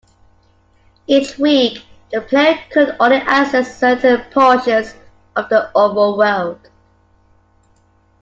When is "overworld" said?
5.75-6.57